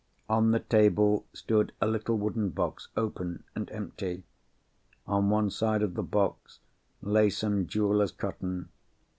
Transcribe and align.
On 0.27 0.49
the 0.49 0.61
table 0.61 1.25
stood 1.31 1.73
a 1.79 1.85
little 1.85 2.17
wooden 2.17 2.49
box, 2.49 2.87
open, 2.97 3.43
and 3.53 3.69
empty. 3.69 4.23
On 5.05 5.29
one 5.29 5.51
side 5.51 5.83
of 5.83 5.93
the 5.93 6.01
box 6.01 6.59
lay 7.03 7.29
some 7.29 7.67
jewellers' 7.67 8.11
cotton. 8.11 8.69